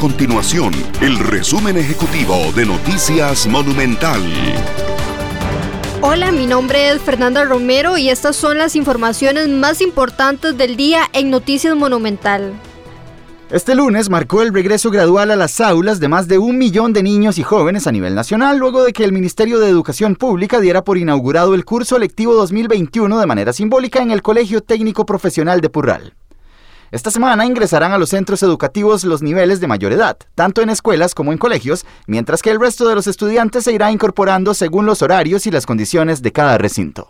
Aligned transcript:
continuación 0.00 0.72
el 1.02 1.18
resumen 1.18 1.76
ejecutivo 1.76 2.34
de 2.56 2.64
Noticias 2.64 3.46
Monumental. 3.46 4.22
Hola, 6.00 6.32
mi 6.32 6.46
nombre 6.46 6.88
es 6.88 7.02
Fernanda 7.02 7.44
Romero 7.44 7.98
y 7.98 8.08
estas 8.08 8.34
son 8.34 8.56
las 8.56 8.76
informaciones 8.76 9.50
más 9.50 9.82
importantes 9.82 10.56
del 10.56 10.78
día 10.78 11.02
en 11.12 11.28
Noticias 11.28 11.76
Monumental. 11.76 12.54
Este 13.50 13.74
lunes 13.74 14.08
marcó 14.08 14.40
el 14.40 14.54
regreso 14.54 14.90
gradual 14.90 15.32
a 15.32 15.36
las 15.36 15.60
aulas 15.60 16.00
de 16.00 16.08
más 16.08 16.28
de 16.28 16.38
un 16.38 16.56
millón 16.56 16.94
de 16.94 17.02
niños 17.02 17.36
y 17.36 17.42
jóvenes 17.42 17.86
a 17.86 17.92
nivel 17.92 18.14
nacional, 18.14 18.56
luego 18.56 18.82
de 18.84 18.94
que 18.94 19.04
el 19.04 19.12
Ministerio 19.12 19.58
de 19.58 19.68
Educación 19.68 20.16
Pública 20.16 20.60
diera 20.60 20.82
por 20.82 20.96
inaugurado 20.96 21.54
el 21.54 21.66
curso 21.66 21.98
lectivo 21.98 22.32
2021 22.32 23.20
de 23.20 23.26
manera 23.26 23.52
simbólica 23.52 24.00
en 24.00 24.12
el 24.12 24.22
Colegio 24.22 24.62
Técnico 24.62 25.04
Profesional 25.04 25.60
de 25.60 25.68
Purral. 25.68 26.14
Esta 26.92 27.12
semana 27.12 27.46
ingresarán 27.46 27.92
a 27.92 27.98
los 27.98 28.10
centros 28.10 28.42
educativos 28.42 29.04
los 29.04 29.22
niveles 29.22 29.60
de 29.60 29.68
mayor 29.68 29.92
edad, 29.92 30.16
tanto 30.34 30.60
en 30.60 30.70
escuelas 30.70 31.14
como 31.14 31.30
en 31.30 31.38
colegios, 31.38 31.86
mientras 32.08 32.42
que 32.42 32.50
el 32.50 32.58
resto 32.58 32.88
de 32.88 32.96
los 32.96 33.06
estudiantes 33.06 33.62
se 33.62 33.72
irá 33.72 33.92
incorporando 33.92 34.54
según 34.54 34.86
los 34.86 35.00
horarios 35.00 35.46
y 35.46 35.52
las 35.52 35.66
condiciones 35.66 36.20
de 36.20 36.32
cada 36.32 36.58
recinto. 36.58 37.08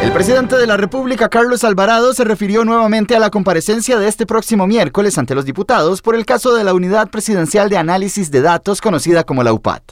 El 0.00 0.12
presidente 0.12 0.56
de 0.56 0.68
la 0.68 0.76
República, 0.76 1.28
Carlos 1.28 1.64
Alvarado, 1.64 2.14
se 2.14 2.22
refirió 2.22 2.64
nuevamente 2.64 3.16
a 3.16 3.18
la 3.18 3.30
comparecencia 3.30 3.98
de 3.98 4.06
este 4.06 4.26
próximo 4.26 4.68
miércoles 4.68 5.18
ante 5.18 5.34
los 5.34 5.44
diputados 5.44 6.00
por 6.00 6.14
el 6.14 6.24
caso 6.24 6.54
de 6.54 6.62
la 6.62 6.72
Unidad 6.72 7.10
Presidencial 7.10 7.68
de 7.68 7.78
Análisis 7.78 8.30
de 8.30 8.42
Datos, 8.42 8.80
conocida 8.80 9.24
como 9.24 9.42
la 9.42 9.52
UPAT. 9.52 9.82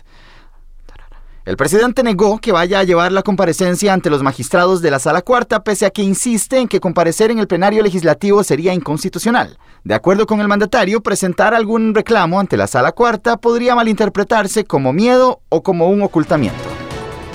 El 1.44 1.58
presidente 1.58 2.02
negó 2.02 2.38
que 2.38 2.52
vaya 2.52 2.78
a 2.78 2.84
llevar 2.84 3.12
la 3.12 3.22
comparecencia 3.22 3.92
ante 3.92 4.08
los 4.08 4.22
magistrados 4.22 4.80
de 4.80 4.90
la 4.90 4.98
Sala 4.98 5.20
Cuarta, 5.20 5.62
pese 5.62 5.84
a 5.84 5.90
que 5.90 6.02
insiste 6.02 6.58
en 6.58 6.68
que 6.68 6.80
comparecer 6.80 7.30
en 7.30 7.38
el 7.38 7.46
plenario 7.46 7.82
legislativo 7.82 8.42
sería 8.42 8.72
inconstitucional. 8.72 9.58
De 9.84 9.92
acuerdo 9.92 10.24
con 10.24 10.40
el 10.40 10.48
mandatario, 10.48 11.02
presentar 11.02 11.52
algún 11.52 11.94
reclamo 11.94 12.40
ante 12.40 12.56
la 12.56 12.66
Sala 12.66 12.92
Cuarta 12.92 13.36
podría 13.36 13.74
malinterpretarse 13.74 14.64
como 14.64 14.94
miedo 14.94 15.42
o 15.50 15.62
como 15.62 15.90
un 15.90 16.00
ocultamiento. 16.00 16.73